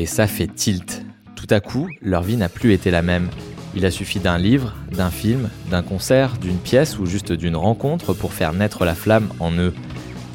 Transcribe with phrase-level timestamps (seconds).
[0.00, 1.04] et ça fait tilt.
[1.36, 3.28] Tout à coup, leur vie n'a plus été la même.
[3.74, 8.14] Il a suffi d'un livre, d'un film, d'un concert, d'une pièce ou juste d'une rencontre
[8.14, 9.74] pour faire naître la flamme en eux.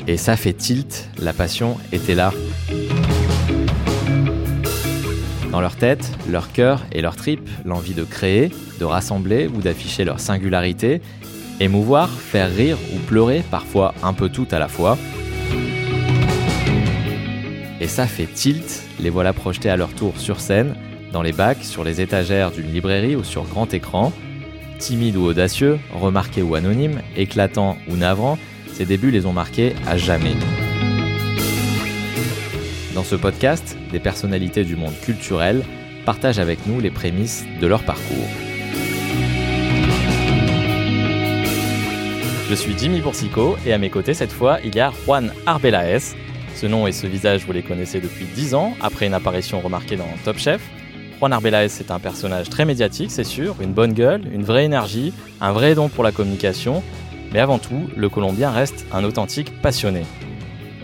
[0.08, 2.32] Et ça fait tilt, la passion était là.
[5.52, 10.06] Dans leur tête, leur cœur et leur tripes, l'envie de créer, de rassembler ou d'afficher
[10.06, 11.02] leur singularité,
[11.60, 14.96] émouvoir, faire rire ou pleurer, parfois un peu tout à la fois.
[17.82, 20.76] Et ça fait tilt, les voilà projetés à leur tour sur scène,
[21.12, 24.14] dans les bacs, sur les étagères d'une librairie ou sur grand écran.
[24.80, 28.38] Timides ou audacieux, remarqués ou anonymes, éclatants ou navrants,
[28.74, 30.36] ces débuts les ont marqués à jamais.
[32.94, 35.64] Dans ce podcast, des personnalités du monde culturel
[36.06, 38.28] partagent avec nous les prémices de leur parcours.
[42.50, 46.16] Je suis Jimmy Boursico et à mes côtés cette fois il y a Juan Arbelaez.
[46.56, 49.98] Ce nom et ce visage vous les connaissez depuis 10 ans après une apparition remarquée
[49.98, 50.62] dans Top Chef.
[51.20, 55.12] Juan Arbelaez c'est un personnage très médiatique c'est sûr, une bonne gueule, une vraie énergie,
[55.42, 56.82] un vrai don pour la communication,
[57.34, 60.04] mais avant tout le Colombien reste un authentique passionné.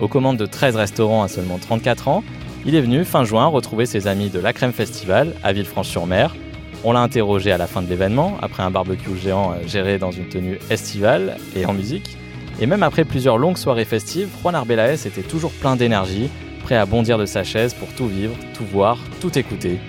[0.02, 2.24] Aux commandes de 13 restaurants à seulement 34 ans,
[2.66, 6.36] il est venu fin juin retrouver ses amis de la Crème Festival à Villefranche-sur-Mer.
[6.84, 10.12] On l'a interrogé à la fin de l'événement, après un barbecue géant euh, géré dans
[10.12, 12.18] une tenue estivale et en musique.
[12.60, 16.30] Et même après plusieurs longues soirées festives, Juan Arbelaez était toujours plein d'énergie,
[16.64, 19.80] prêt à bondir de sa chaise pour tout vivre, tout voir, tout écouter.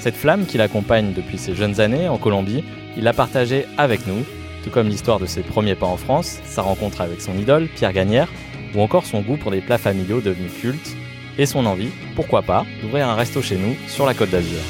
[0.00, 2.64] Cette flamme qui l'accompagne depuis ses jeunes années en Colombie,
[2.96, 4.24] il l'a partagée avec nous,
[4.62, 7.92] tout comme l'histoire de ses premiers pas en France, sa rencontre avec son idole, Pierre
[7.92, 8.28] Gagnère,
[8.74, 10.96] ou encore son goût pour des plats familiaux devenus cultes,
[11.38, 14.60] et son envie, pourquoi pas, d'ouvrir un resto chez nous sur la côte d'Azur.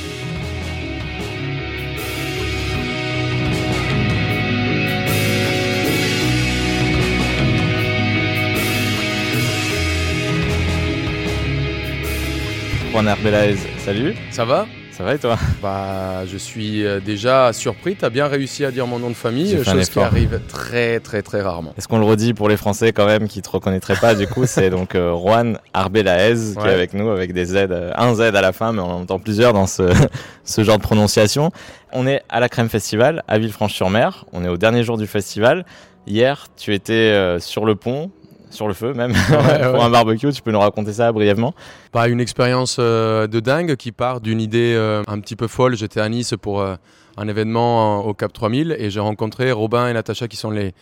[12.99, 14.67] Juan Arbelaez, salut Ça va?
[14.91, 15.39] Ça va et toi?
[15.63, 17.95] Bah, je suis euh, déjà surpris.
[17.95, 21.23] Tu as bien réussi à dire mon nom de famille, chose qui arrive très très
[21.23, 21.73] très rarement.
[21.79, 24.47] Est-ce qu'on le redit pour les Français quand même qui te reconnaîtraient pas Du coup,
[24.47, 28.23] c'est donc euh, Juan Arbelaez qui est avec nous avec des Z, euh, un Z
[28.23, 29.85] à la fin, mais on entend plusieurs dans ce,
[30.43, 31.53] ce genre de prononciation.
[31.93, 34.25] On est à la Crème Festival à Villefranche-sur-Mer.
[34.33, 35.65] On est au dernier jour du festival.
[36.09, 38.11] Hier, tu étais euh, sur le pont,
[38.51, 39.81] sur le feu même, pour ouais.
[39.81, 40.33] un barbecue.
[40.33, 41.55] Tu peux nous raconter ça brièvement
[41.93, 45.77] Pas une expérience euh, de dingue qui part d'une idée euh, un petit peu folle.
[45.77, 46.77] J'étais à Nice pour euh,
[47.19, 50.73] un événement euh, au Cap 3000 et j'ai rencontré Robin et Natacha qui sont les,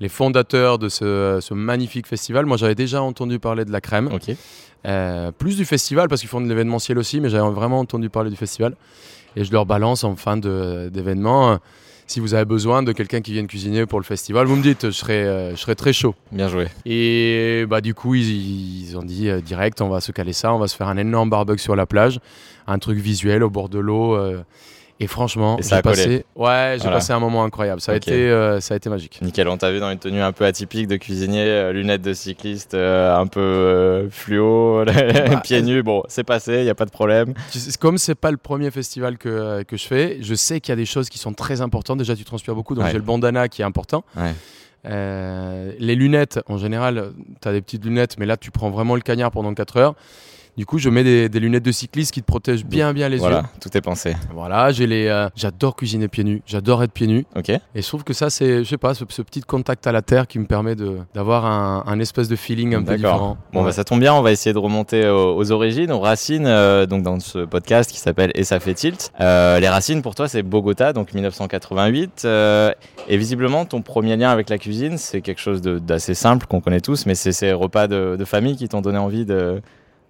[0.00, 2.46] les fondateurs de ce, ce magnifique festival.
[2.46, 4.10] Moi, j'avais déjà entendu parler de la crème.
[4.86, 8.30] Euh, plus du festival parce qu'ils font de l'événementiel aussi, mais j'avais vraiment entendu parler
[8.30, 8.74] du festival.
[9.36, 11.58] Et je leur balance en fin d'événement.
[12.06, 14.86] Si vous avez besoin de quelqu'un qui vienne cuisiner pour le festival, vous me dites,
[14.86, 16.14] je serai, euh, je très chaud.
[16.32, 16.66] Bien joué.
[16.84, 20.52] Et bah, du coup, ils, ils ont dit euh, direct, on va se caler ça,
[20.52, 22.20] on va se faire un énorme barbecue sur la plage,
[22.66, 24.14] un truc visuel au bord de l'eau.
[24.14, 24.42] euh,
[25.00, 26.96] et franchement, j'ai passé, ouais, j'ai Voilà.
[26.98, 27.80] passé un moment incroyable.
[27.80, 29.18] Ça a, été, euh, ça a été magique.
[29.22, 32.12] Nickel, on t'a vu dans une tenue un peu atypique de cuisinier, euh, lunettes de
[32.14, 34.84] cycliste euh, un peu euh, fluo,
[35.42, 35.82] pieds nus.
[35.82, 37.34] Bon, c'est passé, il n'y a pas de problème.
[37.80, 40.76] Comme c'est pas le premier festival que, que je fais, je sais qu'il y a
[40.76, 41.98] des choses qui sont très importantes.
[41.98, 42.90] Déjà, tu transpires beaucoup, donc Ouais.
[42.92, 44.04] j'ai le bandana qui est important.
[44.16, 44.32] Ouais.
[45.80, 49.00] Les lunettes, en général, tu as des petites lunettes, mais là, tu prends vraiment le
[49.00, 49.94] cagnard pendant 4 heures.
[50.56, 53.16] Du coup, je mets des, des lunettes de cycliste qui te protègent bien, bien les
[53.16, 53.42] voilà, yeux.
[53.60, 54.14] tout est pensé.
[54.32, 57.48] Voilà, j'ai les, euh, j'adore cuisiner pieds nus, j'adore être pieds nus, Ok.
[57.50, 60.00] et je trouve que ça, c'est, je sais pas, ce, ce petit contact à la
[60.02, 63.36] terre qui me permet de, d'avoir un, un espèce de feeling un peu différent.
[63.52, 63.66] Bon, Ouais.
[63.66, 66.86] bah, ça tombe bien, on va essayer de remonter aux, aux origines, aux racines, euh,
[66.86, 69.10] donc dans ce podcast qui s'appelle Et ça fait tilt.
[69.20, 72.22] Euh, les racines pour toi, c'est Bogota, donc 1988.
[72.24, 72.72] euh,
[73.08, 76.60] et visiblement, ton premier lien avec la cuisine, c'est quelque chose de- d'assez simple qu'on
[76.60, 79.60] connaît tous, mais c'est ces repas de, de famille qui t'ont donné envie de,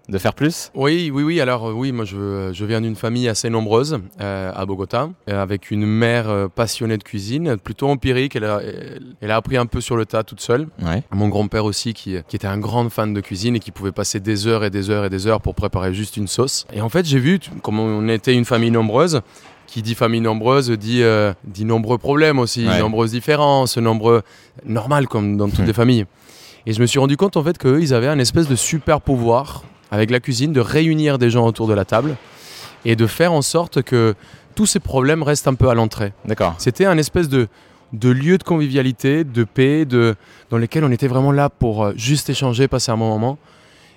[0.09, 0.71] de faire plus?
[0.75, 1.41] Oui, oui, oui.
[1.41, 5.43] Alors, euh, oui, moi, je, je viens d'une famille assez nombreuse euh, à Bogota, euh,
[5.43, 8.37] avec une mère euh, passionnée de cuisine, plutôt empirique.
[8.37, 10.69] Elle a, elle, elle a appris un peu sur le tas toute seule.
[10.83, 11.03] Ouais.
[11.11, 14.21] Mon grand-père aussi, qui, qui était un grand fan de cuisine et qui pouvait passer
[14.21, 16.67] des heures et des heures et des heures pour préparer juste une sauce.
[16.73, 19.23] Et en fait, j'ai vu, comme on était une famille nombreuse,
[19.67, 22.79] qui dit famille nombreuse dit, euh, dit nombreux problèmes aussi, Ouais.
[22.81, 24.23] nombreuses différences, nombreux...
[24.67, 25.67] normal comme dans toutes Hmm.
[25.67, 26.05] les familles.
[26.67, 29.01] Et je me suis rendu compte en fait qu'eux, ils avaient un espèce de super
[29.01, 32.17] pouvoir avec la cuisine de réunir des gens autour de la table
[32.85, 34.15] et de faire en sorte que
[34.55, 36.13] tous ces problèmes restent un peu à l'entrée.
[36.25, 36.55] D'accord.
[36.59, 37.49] C'était un espèce de,
[37.93, 40.15] de lieu de convivialité, de paix, de,
[40.51, 43.39] dans lequel on était vraiment là pour euh, juste échanger, passer un bon moment.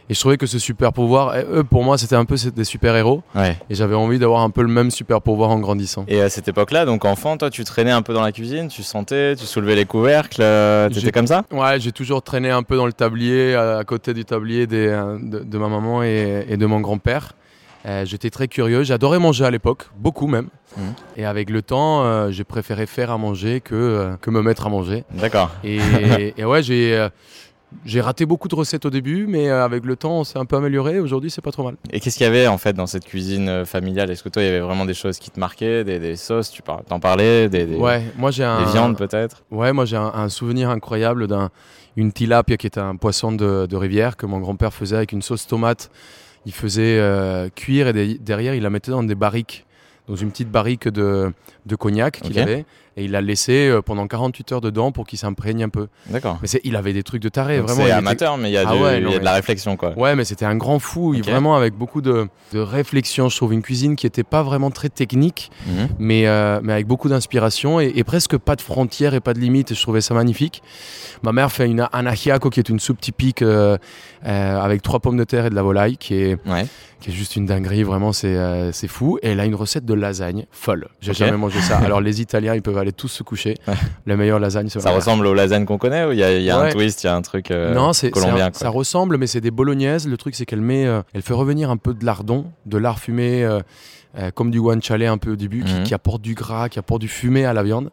[0.09, 2.63] Et je trouvais que ce super pouvoir, eh, eux, pour moi, c'était un peu des
[2.63, 3.24] super-héros.
[3.36, 3.57] Ouais.
[3.69, 6.06] Et j'avais envie d'avoir un peu le même super pouvoir en grandissant.
[6.07, 8.83] Et à cette époque-là, donc enfant, toi, tu traînais un peu dans la cuisine, tu
[8.83, 11.44] sentais, tu soulevais les couvercles, euh, t'étais comme ça?
[11.51, 14.88] Ouais, j'ai toujours traîné un peu dans le tablier, à, à côté du tablier des,
[14.88, 17.33] euh, de, de ma maman et, et de mon grand-père.
[17.86, 18.83] Euh, J'étais très curieux.
[18.83, 20.48] J'adorais manger à l'époque, beaucoup même.
[20.75, 20.83] Mhm.
[21.15, 24.68] Et avec le temps, euh, j'ai préféré faire à manger que, euh, que me mettre
[24.68, 25.06] à manger.
[25.13, 25.51] D'accord.
[25.63, 25.80] Et,
[26.38, 27.07] et ouais, j'ai
[27.85, 30.45] j'ai raté beaucoup de recettes au début, mais euh, avec le temps, on s'est un
[30.45, 30.99] peu amélioré.
[30.99, 31.75] Aujourd'hui, c'est pas trop mal.
[31.91, 34.09] Et qu'est-ce qu'il y avait en fait dans cette cuisine euh, familiale?
[34.09, 36.49] Est-ce que toi, il y avait vraiment des choses qui te marquaient, des, des sauces,
[36.49, 38.63] tu t'en parlais, des, des, Ouais, moi j'ai un.
[38.65, 39.43] des viandes peut-être?
[39.51, 41.49] Ouais, moi j'ai un, un souvenir incroyable d'un
[41.97, 45.21] une tilapia qui est un poisson de, de rivière que mon grand-père faisait avec une
[45.23, 45.89] sauce tomate.
[46.45, 49.65] Il faisait euh, cuire et de- derrière il la mettait dans des barriques,
[50.07, 51.33] dans une petite barrique de,
[51.65, 52.65] de cognac qu'il avait
[52.97, 55.88] et il l'a laissé euh, pendant 48 heures dedans pour qu'il s'imprègne un peu.
[56.07, 56.39] D'accord.
[56.41, 57.81] Mais il avait des trucs de taré, Donc vraiment.
[57.83, 59.23] C'est était- amateur, mais il y a, Ah du- ouais, il y non, a de
[59.23, 59.97] la réflexion quoi.
[59.97, 63.29] Ouais, mais c'était un grand fou, il- vraiment avec beaucoup de, de réflexion.
[63.29, 65.88] Je trouve une cuisine qui n'était pas vraiment très technique, Mhm.
[65.99, 69.39] mais, euh, mais avec beaucoup d'inspiration et, et presque pas de frontières et pas de
[69.39, 69.71] limites.
[69.71, 70.63] Et je trouvais ça magnifique.
[71.23, 73.77] Ma mère fait une un ajiaco qui est une soupe typique euh,
[74.25, 76.65] euh, avec trois pommes de terre et de la volaille qui est, Ouais.
[77.00, 77.83] qui est juste une dinguerie.
[77.83, 79.19] Vraiment, c'est fou.
[79.21, 80.88] Et elle a une recette de lasagne folle.
[81.01, 81.77] J'ai jamais mangé ça.
[81.77, 83.56] Alors, les Italiens, ils peuvent aller tous se coucher.
[84.06, 86.50] La meilleure lasagne, c'est Ça ressemble aux lasagnes qu'on connaît ou il y a, y
[86.50, 89.28] a un twist, il y a un truc euh, non, colombien un- ça ressemble, mais
[89.28, 90.07] c'est des bolognaises.
[90.07, 93.00] Le truc, c'est qu'elle met, euh, elle fait revenir un peu de lardon, de lard
[93.00, 93.60] fumé, euh,
[94.18, 95.84] euh, comme du guanciale un peu au début, qui, Mhm.
[95.84, 97.89] qui apporte du gras, qui apporte du fumé à la viande.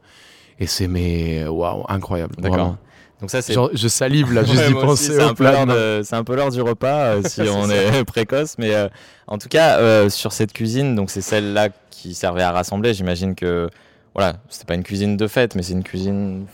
[0.60, 2.34] Et c'est mais waouh, incroyable.
[2.38, 2.76] D'accord.
[3.20, 6.50] Donc ça c'est Genre, je salive là, juste Ouais, d'y penser c'est un peu l'heure
[6.50, 7.74] du repas euh, si on ça.
[7.74, 8.88] est précoce mais euh,
[9.28, 13.34] en tout cas euh, sur cette cuisine donc c'est celle-là qui servait à rassembler j'imagine
[13.36, 13.70] que
[14.14, 16.46] voilà c'était pas une cuisine de fête mais c'est une cuisine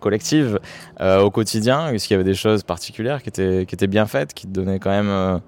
[0.00, 0.58] collective
[1.00, 1.88] Euh, au quotidien.
[1.92, 4.52] Est-ce qu'il y avait des choses particulières qui étaient qui étaient bien faites qui te
[4.52, 5.38] donnaient quand même euh,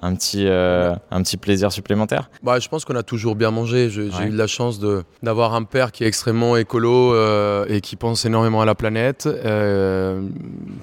[0.00, 3.90] un petit euh, un petit plaisir supplémentaire Bah, je pense qu'on a toujours bien mangé.
[3.90, 4.26] J'ai Ouais.
[4.26, 4.80] eu de la chance
[5.22, 9.26] d'avoir un père qui est extrêmement écolo euh, et qui pense énormément à la planète,
[9.26, 10.28] euh,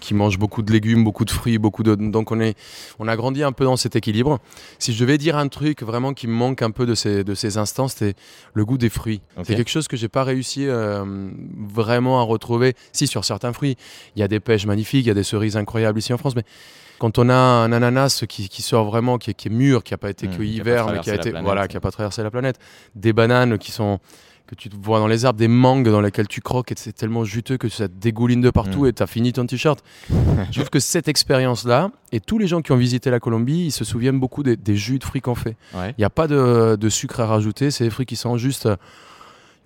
[0.02, 1.96] qui mange beaucoup de légumes, beaucoup de fruits, beaucoup de.
[1.96, 2.58] Donc on est,
[3.00, 4.40] on a grandi un peu dans cet équilibre.
[4.80, 7.36] Si je devais dire un truc vraiment qui me manque un peu de ces de
[7.36, 8.16] ces instants, c'était
[8.54, 9.22] le goût des fruits.
[9.44, 10.68] C'est quelque chose que j'ai pas réussi
[11.70, 12.74] vraiment à retrouver.
[12.92, 13.78] Si sur certains fruits,
[14.16, 16.36] il y a des pêches magnifiques, il y a des cerises incroyables ici en France,
[16.36, 16.44] mais
[17.00, 19.94] quand on a un ananas qui, qui sort vraiment, qui est, qui est mûr, qui
[19.94, 21.44] n'a pas été Mmh, hiver, mais qui a été planète.
[21.45, 22.57] voilà, qui a pas traversé la planète,
[22.95, 24.00] des bananes qui sont
[24.47, 27.24] que tu vois dans les arbres, des mangues dans lesquelles tu croques et c'est tellement
[27.24, 28.88] juteux que ça te dégouline de partout Mmh.
[28.89, 29.83] et tu as fini ton t-shirt.
[30.51, 33.71] Je trouve que cette expérience-là, et tous les gens qui ont visité la Colombie, ils
[33.71, 35.56] se souviennent beaucoup des, des jus de fruits qu'on fait.
[35.74, 38.38] ouais Il n'y a pas de, de sucre à rajouter, c'est des fruits qui sont
[38.38, 38.69] juste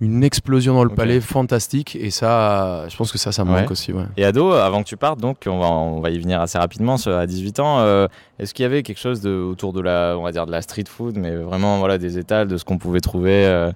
[0.02, 3.62] une explosion dans le palais fantastique et ça, je pense que ça, ça me Ouais.
[3.62, 3.92] manque aussi.
[3.92, 4.06] Ouais.
[4.18, 6.96] Et ado, avant que tu partes, donc on va, on va y venir assez rapidement,
[7.06, 8.08] à 18 ans, euh,
[8.40, 10.62] est-ce qu'il y avait quelque chose de, autour de la, on va dire de la
[10.62, 13.72] street food, mais vraiment voilà des étals, de ce qu'on pouvait trouver euh,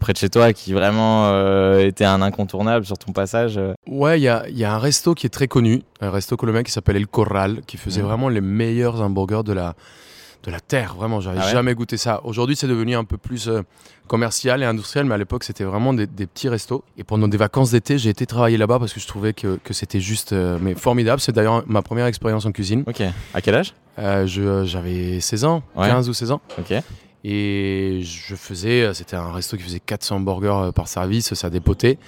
[0.00, 3.74] près de chez toi, qui vraiment euh, était un incontournable sur ton passage euh?
[3.88, 6.36] Ouais, il y a, il y a un resto qui est très connu, un resto
[6.36, 8.06] colombien qui s'appelle El Corral, qui faisait Mhm.
[8.08, 9.74] vraiment les meilleurs hamburgers de la,
[10.44, 10.94] de la terre.
[10.94, 12.20] Vraiment, j'avais Ah ouais jamais goûté ça.
[12.24, 13.62] Aujourd'hui, c'est devenu un peu plus euh,
[14.06, 16.84] commercial et industriel, mais à l'époque, c'était vraiment des, des petits restos.
[16.96, 19.74] Et pendant des vacances d'été, j'ai été travailler là-bas parce que je trouvais que, que
[19.74, 21.20] c'était juste euh, mais formidable.
[21.20, 22.84] C'est d'ailleurs ma première expérience en cuisine.
[22.86, 23.02] Ok.
[23.34, 23.74] À quel âge?
[23.98, 24.26] Euh,
[24.64, 25.88] J'avais 16 ans, Ouais.
[25.88, 26.40] 15 ou 16 ans.
[26.58, 26.72] Ok.
[27.24, 31.98] Et je faisais, c'était un resto qui faisait 400 burgers par service, ça dépotait.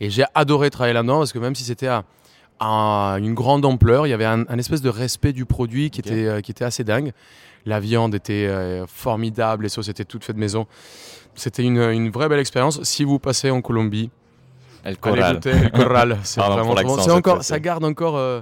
[0.00, 2.04] Et j'ai adoré travailler là-dedans parce que même si c'était à,
[2.60, 6.00] à une grande ampleur, il y avait un, un espèce de respect du produit qui,
[6.00, 7.12] était, euh, qui était assez dingue.
[7.66, 10.66] La viande était euh, formidable, les sauces étaient toutes faites maison.
[11.34, 12.82] C'était une, une vraie belle expérience.
[12.84, 14.10] Si vous passez en Colombie,
[14.84, 15.40] El Corral.
[15.74, 16.18] Corral.
[16.22, 16.96] C'est vraiment bon.
[17.16, 18.40] encore, ça garde encore, euh,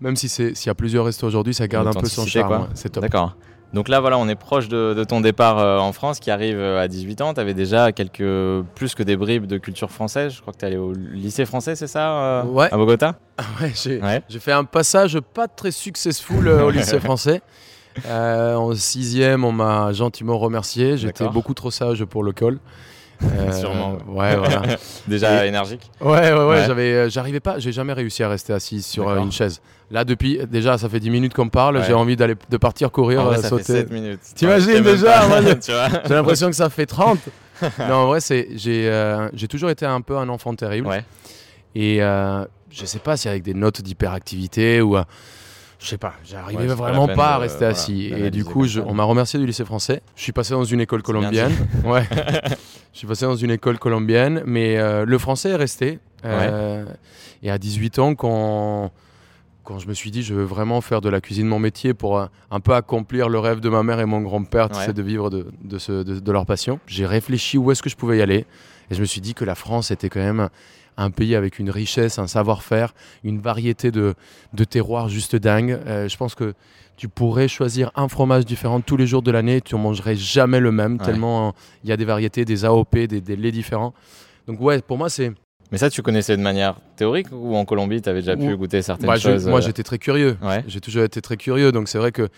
[0.00, 2.52] même si c'est- s'il y a plusieurs restos aujourd'hui, ça garde un peu son charme.
[2.62, 2.68] ouais.
[3.72, 6.58] Donc là, voilà, on est proche de, de ton départ euh, en France qui arrive
[6.58, 7.34] euh, à 18 ans.
[7.34, 10.32] Tu avais déjà quelques, plus que des bribes de culture française.
[10.34, 12.68] Je crois que tu es allé au lycée français, c'est ça euh, Ouais.
[12.72, 13.14] À Bogota?
[13.60, 14.22] Ouais, j'ai Ouais.
[14.28, 17.42] j'ai fait un passage pas très successful euh, au lycée français.
[18.08, 20.96] En sixième, on m'a gentiment remercié.
[20.96, 22.58] J'étais beaucoup trop sage pour le col.
[23.22, 23.98] Euh, Sûrement.
[24.08, 24.62] Ouais, voilà.
[25.08, 26.64] Déjà Et- énergique Ouais, ouais, ouais.
[26.66, 27.58] J'avais, euh, j'arrivais pas.
[27.58, 29.60] J'ai jamais réussi à rester assis sur euh, une chaise.
[29.90, 31.82] Là, depuis, déjà, ça fait 10 minutes qu'on parle.
[31.84, 33.64] J'ai envie d'aller, de partir courir, vrai, ça fait sauter.
[33.64, 34.20] 7 minutes.
[34.34, 35.22] T'imagines déjà,
[36.06, 37.18] J'ai l'impression que ça fait 30.
[37.80, 40.86] non, en vrai, c'est, j'ai, euh, j'ai toujours été un peu un enfant terrible.
[40.86, 41.04] Ouais.
[41.74, 44.96] Et euh, je sais pas si avec des notes d'hyperactivité ou.
[44.96, 45.02] euh,
[45.80, 48.12] je sais pas, j'arrivais Ouais, pas vraiment pas à rester assis.
[48.14, 50.02] Et du coup, je- on m'a remercié du lycée français.
[50.16, 51.52] Je suis passé dans une école colombienne.
[51.84, 52.06] Ouais.
[52.92, 55.98] je suis passé dans une école colombienne, mais euh, le français est resté.
[56.24, 56.84] Euh,
[57.42, 58.90] Et à 18 ans, quand,
[59.70, 62.18] quand je me suis dit, je veux vraiment faire de la cuisine mon métier pour
[62.18, 64.86] euh, un peu accomplir le rêve de ma mère et mon grand-père, tu Ouais.
[64.86, 67.88] sais, de vivre de, de, ce- de- de leur passion, j'ai réfléchi où est-ce que
[67.88, 68.46] je pouvais y aller.
[68.90, 70.48] Et je me suis dit que la France était quand même
[70.96, 74.14] un pays avec une richesse, un savoir-faire, une variété de,
[74.54, 75.78] de terroirs juste dingue.
[75.86, 76.54] Euh, je pense que
[76.96, 80.58] tu pourrais choisir un fromage différent tous les jours de l'année, tu ne mangerais jamais
[80.58, 81.04] le même, Ouais.
[81.06, 83.94] tellement il y a des variétés, des AOP, des, des laits différents.
[84.48, 85.30] Donc ouais, pour moi, c'est...
[85.72, 88.82] Mais ça, tu connaissais de manière théorique ou en Colombie, tu avais déjà pu goûter
[88.82, 90.36] certaines Bah, je- choses moi, euh, j'étais très curieux.
[90.42, 90.64] Ouais.
[90.66, 92.28] J'ai toujours été très curieux, donc c'est vrai que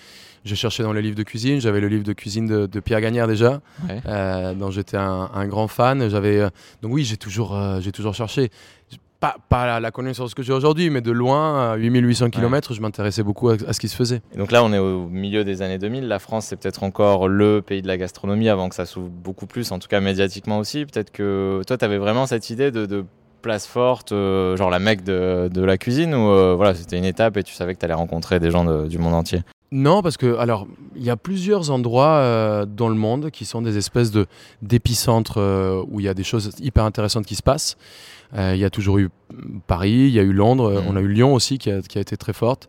[0.44, 1.60] j'ai cherché dans les livres de cuisine.
[1.60, 4.00] J'avais le livre de cuisine de, de Pierre Gagnère déjà, Ouais.
[4.06, 6.08] euh, dont j'étais un, un grand fan.
[6.10, 6.50] J'avais euh,
[6.82, 8.50] donc oui, j'ai toujours, euh, j'ai toujours cherché.
[9.20, 12.80] Pas, pas la, la connaissance que j'ai aujourd'hui, mais de loin, à 8800 km, je
[12.80, 14.20] m'intéressais beaucoup à, à ce qui se faisait.
[14.34, 16.08] Et donc là, on est au milieu des années 2000.
[16.08, 19.46] La France, c'est peut-être encore le pays de la gastronomie avant que ça s'ouvre beaucoup
[19.46, 20.84] plus, en tout cas médiatiquement aussi.
[20.86, 23.04] Peut-être que toi, tu avais vraiment cette idée de, de
[23.42, 27.36] place forte, euh, genre la mecque de, la cuisine, ou euh, voilà, c'était une étape
[27.36, 29.40] et tu savais que tu allais rencontrer des gens du monde entier?
[29.74, 33.62] Non, parce que alors il y a plusieurs endroits euh, dans le monde qui sont
[33.62, 34.26] des espèces de
[34.60, 37.76] d'épicentres euh, où il y a des choses hyper intéressantes qui se passent.
[38.36, 39.08] Euh, Il y a toujours eu
[39.66, 40.86] Paris, il y a eu Londres, euh, Mhm.
[40.88, 42.68] on a eu Lyon aussi qui a, qui a été très forte.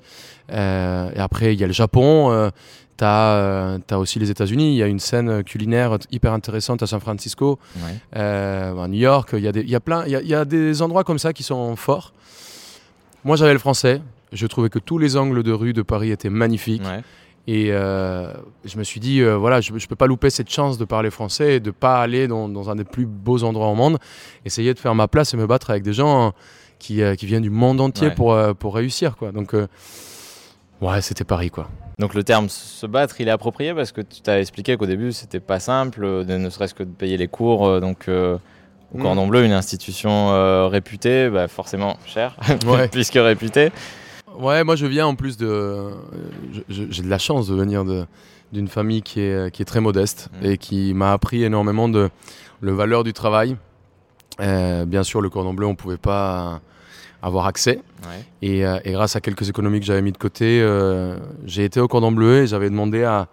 [0.51, 2.31] Euh, et après il y a le Japon.
[2.31, 2.49] Euh,
[2.95, 4.75] T'as as aussi les États-Unis.
[4.75, 7.95] Il y a une scène culinaire hyper intéressante à San Francisco, Ouais.
[8.15, 9.31] euh, à New York.
[9.33, 10.79] Il y a des, il y a plein, il y a, il y a des
[10.83, 12.13] endroits comme ça qui sont forts.
[13.25, 13.99] Moi, j'avais le français.
[14.33, 16.83] Je trouvais que tous les angles de rue de Paris étaient magnifiques.
[16.83, 17.01] Ouais.
[17.45, 18.31] Et euh,
[18.65, 21.09] je me suis dit, euh, voilà, je ne peux pas louper cette chance de parler
[21.09, 23.97] français et de pas aller dans, dans un des plus beaux endroits au monde.
[24.45, 26.31] Essayer de faire ma place et me battre avec des gens
[26.79, 28.15] qui, euh, qui viennent du monde entier Ouais.
[28.15, 29.15] pour, pour réussir.
[29.17, 29.31] Quoi.
[29.31, 29.53] Donc,
[30.81, 31.49] ouais, c'était Paris.
[31.49, 31.69] Quoi.
[31.99, 35.11] Donc le terme se battre, il est approprié parce que tu t'as expliqué qu'au début,
[35.11, 37.79] c'était pas simple, ne serait-ce que de payer les cours.
[37.81, 38.07] donc
[38.93, 39.01] au Mm.
[39.01, 42.35] Cordon Bleu, une institution euh, réputée, bah, forcément chère,
[42.67, 42.87] Ouais.
[42.91, 43.71] plus que réputée.
[44.39, 45.89] Ouais, moi je viens en plus de.
[46.69, 48.05] J'ai de la chance de venir de-
[48.51, 50.45] d'une famille qui est, qui est très modeste Mm.
[50.45, 52.09] et qui m'a appris énormément de
[52.61, 53.57] le valeur du travail.
[54.39, 56.61] Euh, bien sûr, le cordon bleu, on ne pouvait pas
[57.21, 57.79] avoir accès.
[58.07, 58.23] Ouais.
[58.41, 61.79] Et, euh, et grâce à quelques économies que j'avais mis de côté, euh, j'ai été
[61.79, 63.27] au cordon bleu et j'avais demandé à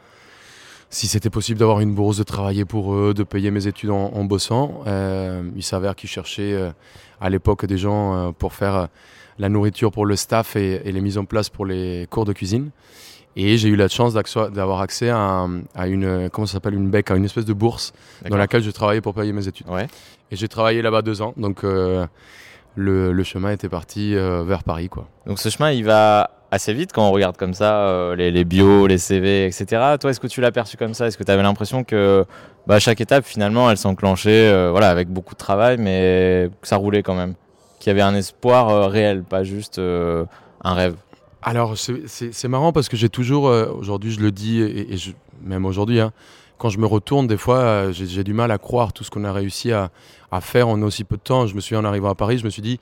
[0.91, 4.11] si c'était possible d'avoir une bourse, de travailler pour eux, de payer mes études en,
[4.13, 4.83] en bossant.
[5.57, 6.73] Il s'avère qu'ils cherchaient
[7.21, 8.89] à l'époque des gens pour faire
[9.41, 12.33] la nourriture pour le staff et, et les mises en place pour les cours de
[12.33, 12.71] cuisine.
[13.37, 16.91] Et j'ai eu la chance d'avoir accès à, un- à une, comment ça s'appelle, une
[16.91, 17.93] bec, à une espèce de bourse
[18.29, 19.69] dans laquelle je travaillais pour payer mes études.
[19.69, 19.87] Ouais.
[20.31, 22.07] Et j'ai travaillé là-bas deux ans, donc euh,
[22.75, 25.09] le, le chemin était parti euh, vers Paris, quoi.
[25.27, 28.45] Donc ce chemin, il va assez vite quand on regarde comme ça euh, les, les
[28.45, 29.65] bios, les CV, etc.
[30.01, 31.07] Toi, est-ce que tu l'as perçu comme ça?
[31.07, 32.25] Est-ce que tu avais l'impression que
[32.67, 37.03] bah, chaque étape, finalement, elle s'enclenchait voilà, avec beaucoup de travail, mais que ça roulait
[37.05, 37.35] quand même?
[37.81, 40.25] Qu'il y avait un espoir euh, réel, pas juste euh,
[40.63, 40.95] un rêve
[41.43, 44.97] Alors, c'est- marrant parce que j'ai toujours, euh, aujourd'hui je le dis, et,
[45.43, 46.13] même aujourd'hui, hein,
[46.59, 49.33] quand je me retourne, des fois, j'ai du mal à croire tout ce qu'on a
[49.33, 49.91] réussi à,
[50.43, 51.47] faire en aussi peu de temps.
[51.47, 52.79] Je me souviens en arrivant à Paris, je me suis dit,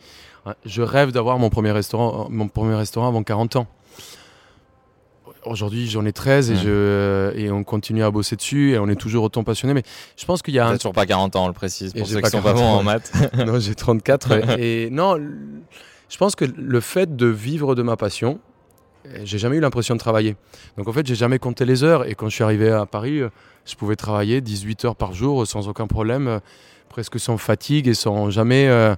[0.66, 3.66] je rêve d'avoir mon mon premier restaurant avant 40 ans.
[5.44, 8.96] Aujourd'hui, j'en ai 13 et, je, et on continue à bosser dessus et on est
[8.96, 9.72] toujours autant passionné.
[9.74, 9.82] Mais
[10.16, 12.08] je pense qu'il y a un, toujours pas 40 ans, on le précise, Et pour
[12.08, 13.12] j'ai ceux qui sont pas 40 bons en maths.
[13.46, 14.32] non, j'ai 34.
[14.58, 15.16] et, et non,
[16.08, 18.40] je pense que le fait de vivre de ma passion,
[19.06, 20.36] euh, j'ai jamais eu l'impression de travailler.
[20.76, 22.06] Donc en fait, j'ai jamais compté les heures.
[22.08, 23.28] Et quand je suis arrivé à Paris, euh,
[23.64, 26.40] je pouvais travailler 18 heures par jour euh, sans aucun problème, euh,
[26.88, 28.96] presque sans fatigue et sans jamais euh,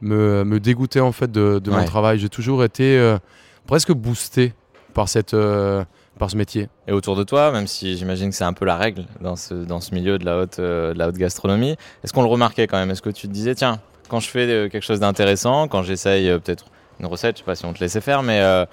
[0.00, 1.76] me, me dégoûter en fait de, de Ouais.
[1.78, 2.18] mon travail.
[2.18, 3.18] J'ai toujours été euh,
[3.66, 4.54] presque boosté
[4.94, 5.84] par, cette, euh,
[6.18, 6.68] par ce métier.
[6.88, 9.52] Et autour de toi, même si j'imagine que c'est un peu la règle dans ce,
[9.54, 12.66] dans ce milieu de la, haute, euh, de la haute gastronomie, est-ce qu'on le remarquait
[12.66, 12.90] quand même?
[12.90, 16.28] Est-ce que tu te disais, tiens, quand je fais euh, quelque chose d'intéressant, quand j'essaye
[16.30, 16.64] euh, peut-être
[17.00, 18.64] une recette, je sais pas si on te laissait faire, mais euh,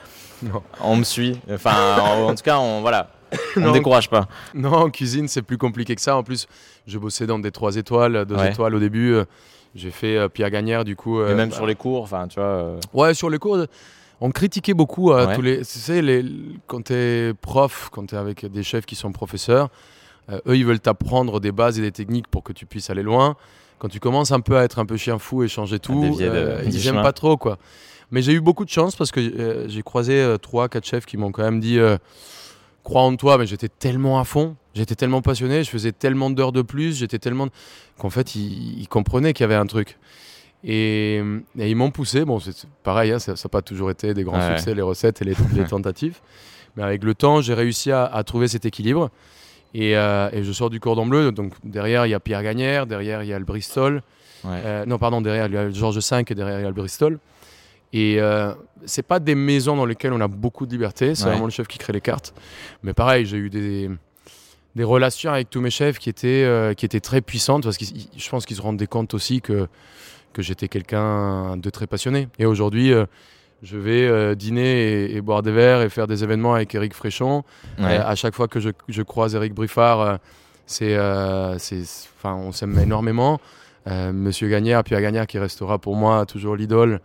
[0.81, 1.39] on me suit.
[1.51, 3.09] Enfin, en, en tout cas, on, voilà,
[3.57, 4.27] on ne décourage pas.
[4.53, 6.15] Non, en cuisine, c'est plus compliqué que ça.
[6.15, 6.47] En plus,
[6.85, 8.51] je bossais dans des 3 étoiles, 2 Ouais.
[8.51, 9.15] étoiles au début.
[9.73, 11.23] J'ai fait euh, Pierre Gagnère, du coup.
[11.23, 12.49] Et même bah, sur les cours, enfin, tu vois.
[12.49, 13.57] euh, Ouais, sur les cours,
[14.21, 15.35] on critiquait beaucoup euh, Ouais.
[15.35, 15.57] tous les.
[15.59, 16.23] Tu sais, les,
[16.67, 19.69] quand tu es prof, quand tu es avec des chefs qui sont professeurs,
[20.29, 23.03] euh, eux, ils veulent t'apprendre des bases et des techniques pour que tu puisses aller
[23.03, 23.35] loin.
[23.79, 26.21] Quand tu commences un peu à être un peu chien fou et changer tout, de-
[26.21, 26.97] euh, ils chemin.
[26.99, 27.57] aiment pas trop, quoi.
[28.11, 31.17] Mais j'ai eu beaucoup de chance parce que euh, j'ai croisé trois, quatre chefs qui
[31.17, 31.79] m'ont quand même dit
[32.83, 36.51] crois en toi, mais j'étais tellement à fond, j'étais tellement passionné, je faisais tellement d'heures
[36.51, 37.47] de plus, j'étais tellement
[37.97, 39.97] qu'en fait ils, ils comprenaient qu'il y avait un truc.
[40.63, 41.17] Et,
[41.57, 42.23] et ils m'ont poussé.
[42.25, 45.25] Bon, c'est pareil, hein, ça n'a pas toujours été des grands succès, les recettes et
[45.25, 46.19] les, les tentatives.
[46.77, 49.09] Mais avec le temps, j'ai réussi à, à trouver cet équilibre.
[49.73, 51.31] Et, euh, et je sors du cordon bleu.
[51.31, 54.03] Donc derrière, il y a Pierre Gagnère, derrière, il y a le Bristol.
[54.43, 54.51] ouais.
[54.65, 56.69] Euh, non, pardon, derrière, il y a le Georges V et derrière, il y a
[56.69, 57.19] le Bristol.
[57.93, 58.53] Et euh,
[58.85, 61.15] c'est pas des maisons dans lesquelles on a beaucoup de liberté.
[61.15, 61.31] C'est Ouais.
[61.31, 62.33] vraiment le chef qui crée les cartes.
[62.83, 63.89] Mais pareil, j'ai eu des,
[64.75, 67.85] des relations avec tous mes chefs qui étaient, euh, qui étaient très puissantes parce que
[68.15, 69.67] je pense qu'ils se rendaient compte aussi que,
[70.33, 72.27] que j'étais quelqu'un de très passionné.
[72.39, 73.05] Et aujourd'hui, euh,
[73.63, 76.93] je vais euh, dîner et, et boire des verres et faire des événements avec Eric
[76.93, 77.43] Fréchon.
[77.79, 77.97] Ouais.
[77.99, 80.19] Euh, à chaque fois que je, je croise Eric Briffard,
[80.65, 83.39] c'est, enfin, on s'aime énormément.
[83.87, 87.01] Monsieur Gagnère, Pierre Gagnère, qui restera pour moi toujours l'idole.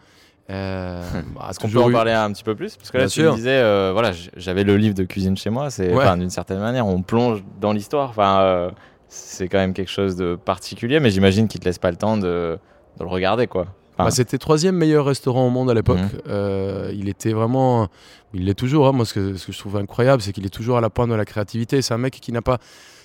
[0.51, 1.03] Euh,
[1.35, 2.77] bah, Est-ce qu'on peut en eu- parler un petit peu plus?
[2.77, 3.33] Parce que là, Bien tu sûr.
[3.33, 5.71] me disais, euh, voilà, j'avais le livre de cuisine chez moi.
[5.71, 6.17] C'est, Ouais.
[6.19, 8.11] d'une certaine manière, on plonge dans l'histoire.
[8.11, 8.71] Enfin, euh,
[9.09, 12.17] c'est quand même quelque chose de particulier, mais j'imagine qu'il te laisse pas le temps
[12.17, 12.59] de,
[12.99, 13.67] de le regarder, quoi.
[13.99, 15.97] Bah, c'était troisième meilleur restaurant au monde à l'époque.
[15.99, 16.21] Mhm.
[16.29, 17.89] Euh, il était vraiment,
[18.35, 18.87] il l'est toujours.
[18.87, 18.93] hein.
[18.93, 21.09] Moi, ce que, ce que je trouve incroyable, c'est qu'il est toujours à la pointe
[21.09, 21.81] de la créativité.
[21.81, 22.59] C'est un mec qui n'a pas,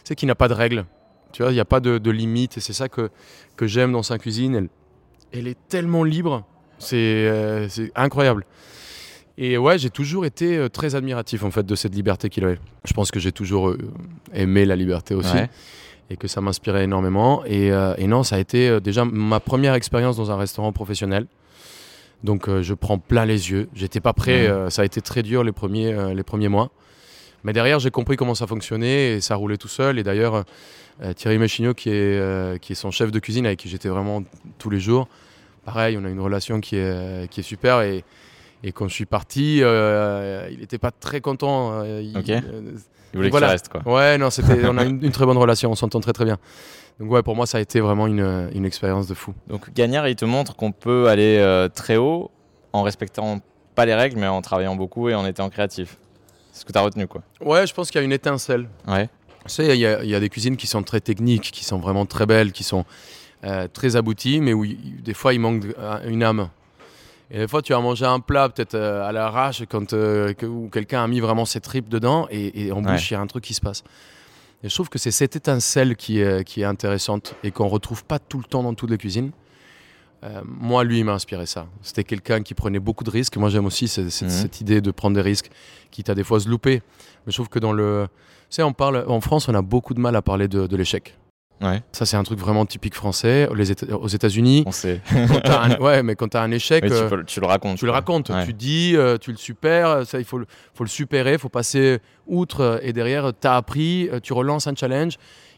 [0.04, 0.84] c'est qui n'a pas de règles.
[1.32, 2.58] Tu vois, il n'y a pas de, de limite.
[2.58, 3.10] Et c'est ça que
[3.56, 4.54] que j'aime dans sa cuisine.
[4.56, 4.70] Elle,
[5.32, 6.44] elle est tellement libre.
[6.78, 8.46] C'est euh, c'est incroyable.
[9.38, 12.60] Et ouais, j'ai toujours été euh, très admiratif en fait de cette liberté qu'il avait.
[12.84, 13.74] Je pense que j'ai toujours
[14.34, 15.50] aimé la liberté aussi ouais.
[16.12, 17.44] Et que ça m'inspirait énormément.
[17.46, 20.72] Et, euh, et non, ça a été euh, déjà ma première expérience dans un restaurant
[20.74, 21.26] professionnel.
[22.24, 23.70] Donc euh, je prends plein les yeux.
[23.74, 24.48] J'étais pas prêt.
[24.70, 26.70] Ça a été très dur les premiers, les premiers mois.
[27.44, 29.98] Mais derrière, j'ai compris comment ça fonctionnait et ça roulait tout seul.
[29.98, 30.44] Et d'ailleurs,
[31.16, 34.22] Thierry Machigno, qui est, qui est son chef de cuisine avec qui j'étais vraiment
[34.60, 35.08] tous les jours,
[35.66, 37.82] pareil, on a une relation qui est, qui est super.
[37.82, 38.04] Et,
[38.64, 41.72] et quand je suis parti, euh, il n'était pas très content.
[41.82, 42.16] euh, il-
[42.46, 42.74] euh,
[43.14, 43.48] Il voulait que voilà.
[43.48, 43.82] tu restes, quoi.
[43.86, 46.38] Ouais, non, c'était, on a une, une très bonne relation, on s'entend très très bien.
[47.00, 49.34] Donc ouais, pour moi, ça a été vraiment une, une expérience de fou.
[49.48, 52.32] Donc, Gagnard, il te montre qu'on peut aller euh, très haut
[52.74, 53.40] en respectant
[53.76, 55.98] pas les règles, mais en travaillant beaucoup et en étant créatif.
[56.52, 57.22] C'est ce que tu as retenu, quoi.
[57.44, 58.68] Ouais, je pense qu'il y a une étincelle.
[58.88, 59.08] Ouais.
[59.46, 61.64] Tu sais, il y, a- il y a des cuisines qui sont très techniques, qui
[61.66, 62.86] sont vraiment très belles, qui sont
[63.44, 65.64] euh, très abouties, mais où des fois il manque
[66.06, 66.50] une âme.
[67.34, 70.46] Et des fois, tu as mangé un plat peut-être euh, à l'arrache quand euh, que-
[70.46, 72.92] où quelqu'un a mis vraiment ses tripes dedans et, et en Ouais.
[72.92, 73.84] bouche, il y a un truc qui se passe.
[74.64, 78.04] Et je trouve que c'est cette étincelle qui est, qui est intéressante et qu'on retrouve
[78.04, 79.32] pas tout le temps dans toutes les cuisines.
[80.24, 81.66] Euh, moi, lui, il m'a inspiré ça.
[81.82, 83.38] C'était quelqu'un qui prenait beaucoup de risques.
[83.38, 84.30] Moi, j'aime aussi cette, Mhm.
[84.30, 85.50] cette idée de prendre des risques,
[85.90, 86.84] quitte à des fois se louper.
[87.26, 88.08] Mais je trouve que dans le.
[88.50, 89.04] Tu sais, on parle.
[89.08, 91.18] En France, on a beaucoup de mal à parler de, de l'échec.
[91.62, 91.82] Ouais.
[91.92, 93.48] Ça, c'est un truc vraiment typique français.
[93.56, 95.02] Les Éta- aux États-Unis, On sait.
[95.12, 97.46] quand t'as un- ouais, mais quand tu as un échec, tu, euh, peux tu le
[97.46, 97.78] racontes.
[97.78, 98.30] tu le racontes.
[98.30, 98.46] Ouais.
[98.46, 100.06] Tu dis, euh, tu le supères.
[100.08, 102.62] Ça, il faut le, faut le supérer, il faut passer outre.
[102.62, 105.18] euh, Et derrière, tu as appris, tu relances un challenge.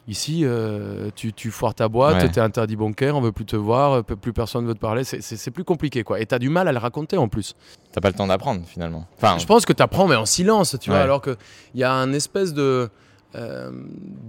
[0.09, 2.29] Ici, euh, tu, tu foires ta boîte, Ouais.
[2.29, 5.05] tu es interdit bancaire, on veut plus te voir, plus personne veut te parler.
[5.05, 6.19] C'est- plus compliqué, quoi.
[6.19, 7.55] Et tu as du mal à le raconter en plus.
[7.93, 9.07] T'as pas le temps d'apprendre, finalement.
[9.15, 10.99] Enfin, Je pense que tu apprends, mais en silence, tu vois.
[10.99, 11.37] Alors qu'il
[11.75, 12.89] y a un espèce de.
[13.35, 13.71] Euh,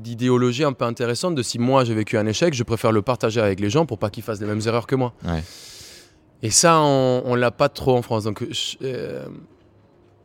[0.02, 3.40] d'idéologie un peu intéressante de si moi j'ai vécu un échec, je préfère le partager
[3.40, 5.12] avec les gens pour pas qu'ils fassent les mêmes erreurs que moi.
[5.24, 5.42] Ouais.
[6.42, 8.24] Et ça, on, on l'a pas trop en France.
[8.24, 9.24] Donc, je- euh,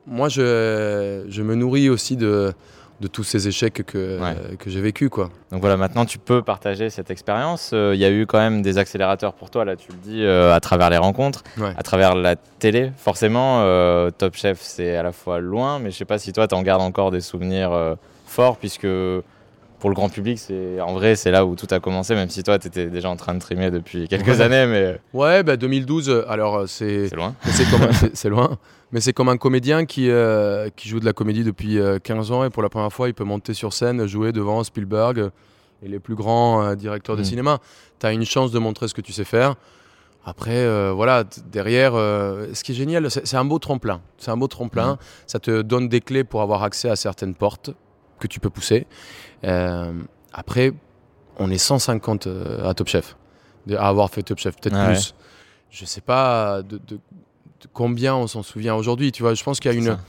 [0.07, 2.51] moi, je, je me nourris aussi de,
[2.99, 4.35] de tous ces échecs que, Ouais.
[4.57, 5.29] que j'ai vécu, quoi.
[5.51, 7.71] Donc voilà, maintenant tu peux partager cette expérience.
[7.73, 10.23] Euh, Il y a eu quand même des accélérateurs pour toi, là tu le dis,
[10.23, 11.71] euh, à travers les rencontres, Ouais.
[11.77, 12.91] à travers la télé.
[12.97, 13.61] Forcément,
[14.17, 16.81] Top Chef c'est à la fois loin, mais je sais pas si toi t'en gardes
[16.81, 17.71] encore des souvenirs
[18.29, 18.87] euh, forts, puisque
[19.79, 22.43] pour le grand public, c'est en vrai c'est là où tout a commencé, même si
[22.43, 24.41] toi t'étais déjà en train de trimer depuis quelques Ouais.
[24.41, 27.33] années, mais Ouais, bah, 2012, euh, alors euh, c'est c'est loin.
[27.45, 27.51] Mais
[28.13, 28.57] c'est loin.
[28.91, 32.31] Mais c'est comme un comédien qui, euh, qui joue de la comédie depuis euh, 15
[32.31, 35.29] ans et pour la première fois, il peut monter sur scène, jouer devant Spielberg euh,
[35.83, 37.25] et les plus grands euh, directeurs de Mm.
[37.25, 37.59] cinéma.
[37.99, 39.55] Tu as une chance de montrer ce que tu sais faire.
[40.25, 44.01] Après, euh, voilà, derrière, euh, ce qui est génial, c'est c'est un beau tremplin.
[44.17, 44.93] C'est un beau tremplin.
[44.93, 44.97] Mm.
[45.27, 47.69] Ça te donne des clés pour avoir accès à certaines portes
[48.19, 48.85] que tu peux pousser.
[49.43, 49.93] Euh,
[50.33, 50.73] après,
[51.37, 53.15] on est 150 euh, à Top Chef,
[53.75, 55.13] à avoir fait Top Chef, peut-être Ah plus.
[55.71, 56.95] Je sais pas de, de-
[57.61, 59.11] de combien on s'en souvient aujourd'hui.
[59.11, 59.99] Tu vois, je pense qu'il y a une, ça.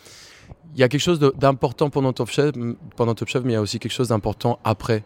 [0.75, 2.53] il y a quelque chose d'important pendant Top Chef,
[2.97, 5.03] pendant Top Chef, mais il y a aussi quelque chose d'important après.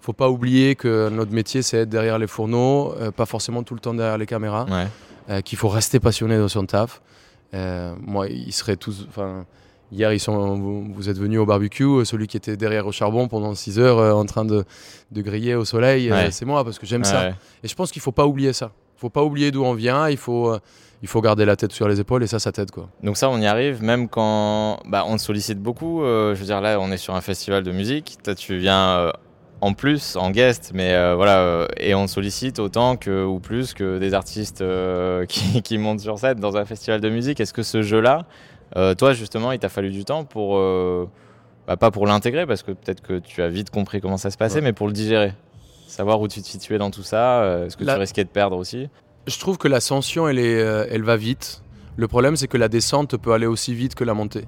[0.00, 3.74] Faut pas oublier que notre métier, c'est être derrière les fourneaux, euh, pas forcément tout
[3.74, 4.86] le temps derrière les caméras, Ouais.
[5.30, 7.00] euh, qu'il faut rester passionné dans son taf.
[7.54, 9.06] Euh, moi, ils seraient tous.
[9.08, 9.46] Enfin,
[9.92, 11.84] hier, ils sont, vous, vous êtes venus au barbecue.
[11.84, 14.64] euh, Celui qui était derrière au charbon pendant 6 heures euh, en train de,
[15.12, 16.30] de griller au soleil, euh, Ouais.
[16.30, 17.28] c'est moi parce que j'aime Ouais, ça.
[17.62, 18.72] Et je pense qu'il faut pas oublier ça.
[18.96, 20.08] Il faut pas oublier d'où on vient.
[20.08, 20.56] Il faut,
[21.02, 22.88] il faut garder la tête sur les épaules et ça, ça t'aide quoi.
[23.02, 26.00] Donc ça, on y arrive, même quand bah, on te sollicite beaucoup.
[26.02, 28.16] je veux dire, là, on est sur un festival de musique.
[28.24, 29.12] Toi, tu viens
[29.62, 33.38] en plus, en guest, mais euh, voilà, euh, et on te sollicite autant que ou
[33.40, 37.40] plus que des artistes euh, qui, qui montent sur scène dans un festival de musique.
[37.40, 38.26] Est-ce que ce jeu-là,
[38.76, 41.08] euh, toi, justement, il t'a fallu du temps pour, euh,
[41.66, 44.36] bah, pas pour l'intégrer, parce que peut-être que tu as vite compris comment ça se
[44.36, 44.60] passait, Ouais.
[44.62, 45.32] mais pour le digérer,
[45.86, 47.42] savoir où tu te situais dans tout ça.
[47.42, 48.88] euh, Est-ce que La- tu risquais de perdre aussi?
[49.26, 50.52] Je trouve que l'ascension, elle, est,
[50.90, 51.62] elle va vite.
[51.96, 54.44] Le problème, c'est que la descente peut aller aussi vite que la montée.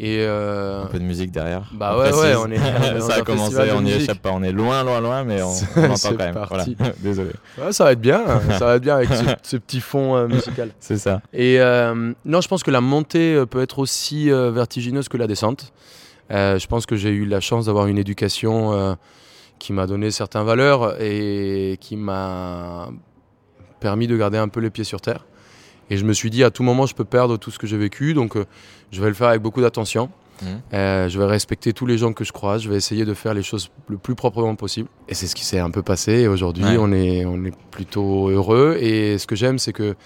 [0.00, 1.62] Et euh, Un peu de musique derrière.
[1.72, 2.22] Bah on ouais, précise.
[2.22, 3.00] ouais, on est.
[3.00, 4.30] ça a commencé, on n'y échappe pas.
[4.32, 6.44] On est loin, loin, loin, mais on, on entend quand même.
[6.48, 6.64] Voilà.
[6.98, 7.30] Désolé.
[7.60, 8.40] Ouais, ça va être bien, hein.
[8.58, 10.70] ça va être bien avec ce, ce petit fond euh, musical.
[10.78, 11.20] C'est ça.
[11.32, 15.72] Et euh, non, je pense que la montée peut être aussi vertigineuse que la descente.
[16.30, 18.96] Je pense que j'ai eu la chance d'avoir une éducation
[19.58, 22.88] qui m'a donné certaines valeurs et qui m'a
[23.80, 25.26] permis de garder un peu les pieds sur terre.
[25.90, 27.78] Et je me suis dit, à tout moment, je peux perdre tout ce que j'ai
[27.78, 28.44] vécu, donc euh,
[28.92, 30.10] je vais le faire avec beaucoup d'attention.
[30.42, 30.48] Mhm.
[30.74, 33.34] Euh, je vais respecter tous les gens que je croise, je vais essayer de faire
[33.34, 34.88] les choses le plus proprement possible.
[35.08, 36.12] Et c'est ce qui s'est un peu passé.
[36.12, 36.76] Et aujourd'hui, Ouais.
[36.78, 38.76] on, est, on est plutôt heureux.
[38.80, 39.96] Et ce que j'aime, c'est que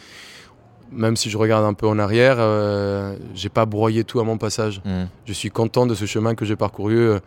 [0.90, 4.38] même si je regarde un peu en arrière, euh, j'ai pas broyé tout à mon
[4.38, 4.80] passage.
[4.84, 5.08] Mhm.
[5.26, 7.18] Je suis content de ce chemin que j'ai parcouru euh,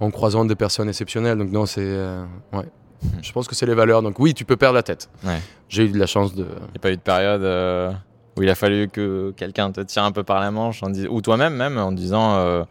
[0.00, 1.38] en croisant des personnes exceptionnelles.
[1.38, 2.64] Donc non, c'est euh, ouais.
[3.22, 4.02] Je pense que c'est les valeurs.
[4.02, 5.08] Donc oui, tu peux perdre la tête.
[5.24, 5.40] Ouais.
[5.68, 6.42] J'ai eu de la chance de.
[6.44, 7.92] Il n'y a pas eu de période euh,
[8.36, 11.08] où il a fallu que quelqu'un te tire un peu par la manche, en dis-
[11.08, 12.64] ou toi-même même, en disant euh,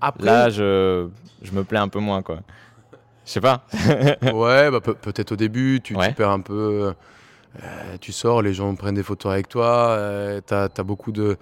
[0.00, 1.08] Après, là, je,
[1.42, 2.38] je me plais un peu moins, quoi.
[3.24, 3.64] Je sais pas.
[4.32, 6.12] ouais, bah, peut- peut-être au début, tu, tu Ouais.
[6.12, 6.92] perds un peu.
[7.62, 9.90] euh, tu sors, les gens prennent des photos avec toi.
[9.90, 11.36] Euh, t'as as beaucoup de.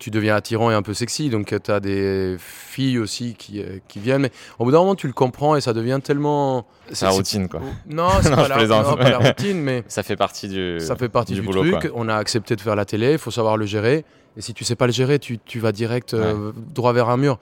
[0.00, 3.78] Tu deviens attirant et un peu sexy, donc tu as des filles aussi qui, euh,
[3.86, 4.22] qui viennent.
[4.22, 6.66] Mais au bout d'un moment, tu le comprends et ça devient tellement.
[6.90, 7.60] C'est la routine, quoi.
[7.88, 8.86] Non, c'est pas, la, plaisante.
[8.86, 10.80] non, pas la routine, mais Ça fait partie du.
[10.80, 11.90] ça fait partie du du, boulot, truc.
[11.90, 11.90] quoi.
[11.94, 14.04] On a accepté de faire la télé, il faut savoir le gérer.
[14.36, 17.16] Et si tu sais pas le gérer, tu, tu vas direct euh, droit vers un
[17.16, 17.38] mur.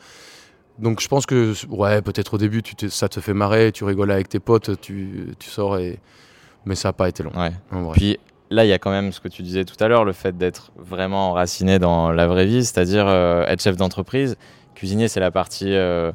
[0.78, 3.84] Donc je pense que, ouais, peut-être au début, tu te- ça te fait marrer, tu
[3.84, 5.98] rigoles avec tes potes, tu, tu sors, et...
[6.66, 7.32] mais ça n'a pas été long.
[7.34, 7.52] Ouais.
[7.70, 7.94] en vrai.
[7.96, 8.18] Puis
[8.52, 10.36] là, il y a quand même ce que tu disais tout à l'heure, le fait
[10.36, 14.36] d'être vraiment enraciné dans la vraie vie, c'est-à-dire euh, être chef d'entreprise.
[14.74, 16.12] Cuisinier, c'est la partie euh,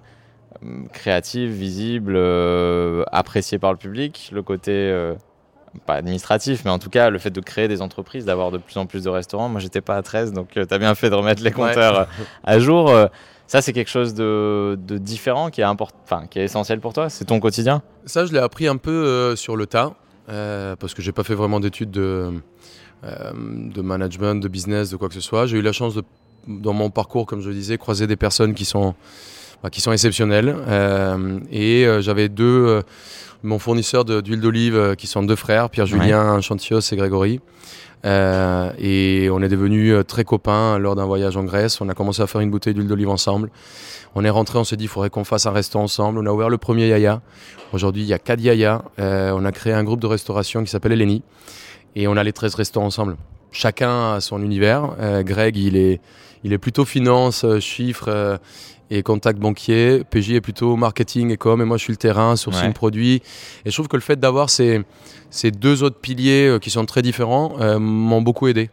[0.93, 4.29] créative, visible, euh, appréciée par le public.
[4.33, 4.71] Le côté,
[5.85, 8.77] pas administratif, mais en tout cas, le fait de créer des entreprises, d'avoir de plus
[8.77, 9.49] en plus de restaurants.
[9.49, 12.07] Moi, j'étais pas à 13, donc tu as bien fait de remettre les compteurs
[12.43, 12.91] à jour.
[13.45, 16.91] Ça, c'est quelque chose de, de différent qui est, import- enfin, qui est essentiel pour
[16.91, 17.09] toi.
[17.09, 17.81] C'est ton quotidien?
[18.05, 19.93] Ça, je l'ai appris un peu euh, sur le tas,
[20.29, 22.33] euh, parce que j'ai pas fait vraiment d'études de,
[23.03, 25.45] euh, de management, de business, de quoi que ce soit.
[25.45, 26.03] J'ai eu la chance, de,
[26.47, 28.95] dans mon parcours, comme je le disais, croiser des personnes qui sont,
[29.63, 30.55] bah, qui sont exceptionnelles.
[30.67, 32.81] Euh, et euh, j'avais deux, euh,
[33.43, 37.39] mon fournisseur d'huile d'olive, euh, qui sont deux frères, Pierre-Julien Chantios et Grégory.
[38.05, 41.81] Euh, et on est devenus euh, très copains lors d'un voyage en Grèce.
[41.81, 43.49] On a commencé à faire une bouteille d'huile d'olive ensemble.
[44.15, 46.19] On est rentré, on s'est dit, il faudrait qu'on fasse un resto ensemble.
[46.19, 47.21] On a ouvert le premier Yaya.
[47.73, 48.83] Aujourd'hui, il y a 4 Yaya.
[48.99, 51.23] Euh, on a créé un groupe de restauration qui s'appelle Eleni.
[51.95, 53.17] Et on a les 13 restaurants ensemble.
[53.51, 54.95] Chacun a son univers.
[55.23, 55.99] Greg, il est,
[56.43, 58.37] il est plutôt finance, euh, chiffres euh,
[58.89, 60.03] et contact banquier.
[60.09, 61.61] PJ est plutôt marketing et com.
[61.61, 62.73] Et moi, je suis le terrain, sourcing Ouais.
[62.73, 63.15] produit.
[63.65, 64.81] Et je trouve que le fait d'avoir ces,
[65.29, 68.69] ces deux autres piliers euh, qui sont très différents euh, m'ont beaucoup aidé.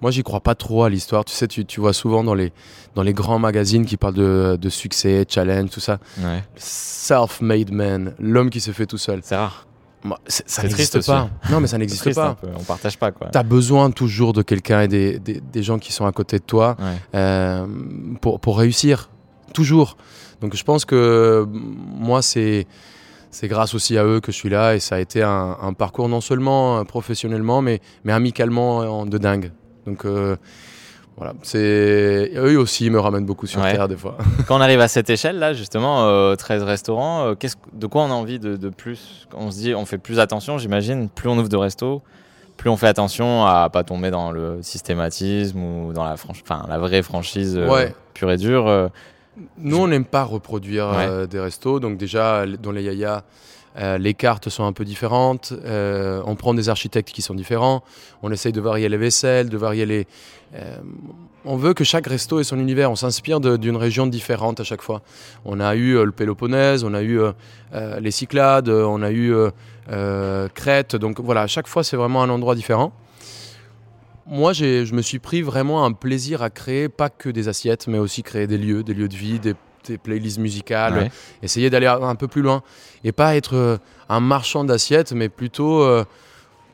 [0.00, 1.24] Moi, j'y crois pas trop à l'histoire.
[1.24, 2.52] Tu sais, tu, tu vois souvent dans les,
[2.94, 5.98] dans les grands magazines qui parlent de, de succès, challenge, tout ça.
[6.18, 6.44] Ouais.
[6.56, 9.20] Self-made man, l'homme qui se fait tout seul.
[9.22, 9.66] C'est rare.
[10.08, 11.28] Moi, ça n'existe pas.
[11.50, 12.34] Non, mais ça n'existe pas.
[12.34, 12.48] peu.
[12.58, 13.28] On partage pas, quoi.
[13.30, 16.38] Tu as besoin toujours de quelqu'un et des, des, des gens qui sont à côté
[16.38, 16.84] de toi Ouais.
[17.14, 17.66] euh,
[18.20, 19.10] pour, pour réussir.
[19.54, 19.96] Toujours.
[20.40, 22.66] Donc je pense que moi, c'est.
[23.30, 25.74] C'est grâce aussi à eux que je suis là et ça a été un, un
[25.74, 29.52] parcours non seulement euh, professionnellement mais, mais amicalement euh, de dingue.
[29.86, 30.36] Donc euh,
[31.18, 33.72] voilà, c'est eux aussi me ramènent beaucoup sur Ouais.
[33.72, 34.16] terre des fois.
[34.48, 38.02] Quand on arrive à cette échelle là, justement, euh, 13 restaurants, euh, qu'est-ce- de quoi
[38.04, 39.26] on a envie de, de plus?
[39.36, 41.08] On se dit, on fait plus attention, j'imagine.
[41.08, 42.02] Plus on ouvre de restos,
[42.56, 46.64] plus on fait attention à pas tomber dans le systématisme ou dans la, franch- enfin,
[46.68, 47.94] la vraie franchise euh, Ouais.
[48.14, 48.66] pure et dure.
[48.68, 48.88] euh.
[49.58, 51.26] Nous, on n'aime pas reproduire Ouais.
[51.28, 51.78] des restos.
[51.80, 53.22] Donc déjà, dans les Yaya,
[53.78, 55.52] euh, les cartes sont un peu différentes.
[55.64, 57.82] Euh, on prend des architectes qui sont différents.
[58.22, 60.06] On essaye de varier les vaisselles, de varier les...
[60.54, 60.78] euh,
[61.44, 62.90] on veut que chaque resto ait son univers.
[62.90, 65.02] On s'inspire d'une région différente à chaque fois.
[65.44, 67.20] On a eu le Péloponnèse, on a eu
[68.00, 69.32] les Cyclades, on a eu
[70.54, 70.96] Crète.
[70.96, 72.92] Donc voilà, à chaque fois, c'est vraiment un endroit différent.
[74.26, 77.98] Moi, je me suis pris vraiment un plaisir à créer pas que des assiettes, mais
[77.98, 79.54] aussi créer des lieux, des lieux de vie, des,
[79.86, 81.10] des playlists musicales, Ouais.
[81.42, 82.62] essayer d'aller un peu plus loin
[83.04, 83.76] et pas être euh,
[84.08, 86.04] un marchand d'assiettes, mais plutôt euh,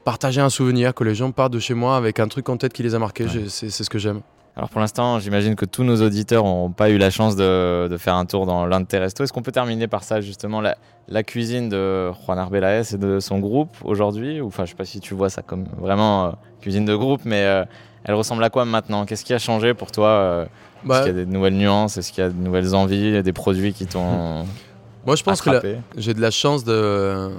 [0.05, 2.73] partager un souvenir, que les gens partent de chez moi avec un truc en tête
[2.73, 3.25] qui les a marqués.
[3.25, 3.45] Ouais.
[3.49, 4.21] C'est ce que j'aime.
[4.57, 7.97] Alors pour l'instant, j'imagine que tous nos auditeurs n'ont pas eu la chance de, de
[7.97, 9.25] faire un tour dans l'un de tes restos.
[9.25, 10.77] Est-ce qu'on peut terminer par ça, justement, la,
[11.09, 14.41] la cuisine de Juan Arbelaez et de son groupe aujourd'hui?
[14.41, 17.23] Ou, Enfin, je sais pas si tu vois ça comme vraiment euh, cuisine de groupe,
[17.25, 17.65] mais euh,
[18.05, 19.05] elle ressemble à quoi maintenant?
[19.07, 20.47] Qu'est-ce qui a changé pour toi euh,
[20.85, 21.97] Bah, Est-ce qu'il y a des nouvelles nuances?
[21.97, 23.23] Est-ce qu'il y a de nouvelles envies?
[23.23, 24.45] Des produits qui t'ont
[25.07, 25.79] moi, je pense que attrapé?
[25.97, 27.31] j'ai de la chance de,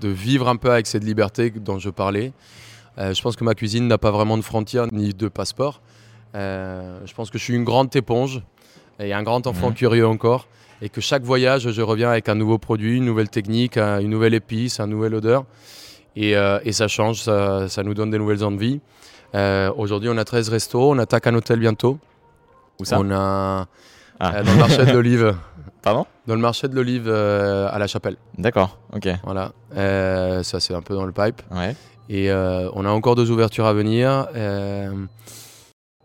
[0.00, 2.32] de vivre un peu avec cette liberté dont je parlais.
[2.98, 5.80] Euh, je pense que ma cuisine n'a pas vraiment de frontières ni de passeport.
[6.34, 8.42] je pense que je suis une grande éponge
[9.00, 9.74] et un grand enfant Mhm.
[9.74, 10.46] curieux encore.
[10.82, 14.10] Et que chaque voyage, je reviens avec un nouveau produit, une nouvelle technique, un- une
[14.10, 15.44] nouvelle épice, une nouvelle odeur.
[16.16, 18.80] Et, euh, et ça change, ça, ça nous donne des nouvelles envies.
[19.34, 21.98] Euh, Aujourd'hui, on a 13 restos, on attaque un hôtel bientôt.
[22.80, 23.66] Où ça On a
[24.20, 24.34] Ah.
[24.36, 25.34] euh, dans le marché de l'olive,
[25.82, 26.06] Pardon?
[26.26, 28.16] Dans le marché de l'olive euh, à la Chapelle.
[28.38, 29.08] D'accord, ok.
[29.24, 31.42] Voilà, Euh, ça c'est un peu dans le pipe.
[31.50, 31.74] Ouais.
[32.08, 34.28] Et on a encore deux ouvertures à venir.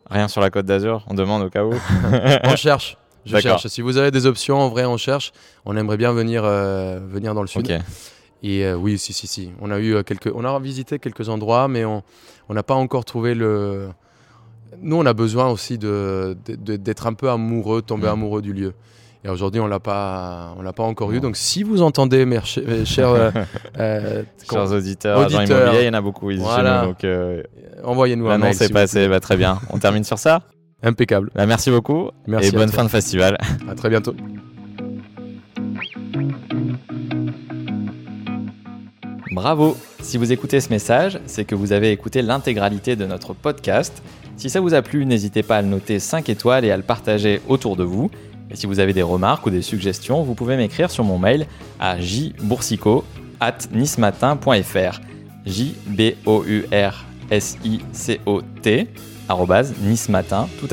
[0.10, 1.74] Rien sur la côte d'Azur, on demande au cas où.
[2.44, 2.98] on cherche.
[3.26, 3.68] Je cherche.
[3.68, 5.32] Si vous avez des options, en vrai, on cherche.
[5.66, 7.70] On aimerait bien venir, venir dans le sud.
[7.70, 7.80] ok.
[8.44, 9.52] Et euh, oui, si, si, si.
[9.62, 12.04] On a eu euh, quelques, on a visité quelques endroits, mais on
[12.50, 13.90] n'a pas encore trouvé le.
[14.82, 18.12] Nous, on a besoin aussi de, de- de- d'être un peu amoureux, tomber Mm.
[18.12, 18.74] amoureux du lieu.
[19.26, 21.16] Et aujourd'hui, on l'a pas, on l'a pas encore eu.
[21.16, 21.22] Non.
[21.24, 23.32] Donc, si vous entendez, mes ch- mes chers, euh,
[23.80, 25.60] euh, Chers auditeurs, agents Auditeurs.
[25.64, 26.86] immobiliers, il y en a beaucoup ici Voilà.
[26.86, 27.44] Donc, euh,
[27.84, 28.40] envoyez-nous un mail.
[28.42, 29.60] l'annonce est s'il vous passée, bah, très bien.
[29.72, 30.44] On termine sur ça?
[30.84, 31.30] Impeccable.
[31.36, 32.48] Bah, Merci beaucoup Merci.
[32.48, 32.78] et bonne toi.
[32.78, 33.38] fin de festival.
[33.68, 34.14] À très bientôt.
[39.32, 44.02] Bravo Si vous écoutez ce message, c'est que vous avez écouté l'intégralité de notre podcast.
[44.38, 46.84] Si ça vous a plu, n'hésitez pas à le noter 5 étoiles et à le
[46.84, 48.10] partager autour de vous.
[48.50, 51.46] Et si vous avez des remarques ou des suggestions, vous pouvez m'écrire sur mon mail
[51.80, 53.04] à jboursico
[53.40, 55.00] at nismatin.fr
[55.46, 58.88] j b o u r s i c o t
[59.82, 60.68] nismatin tout.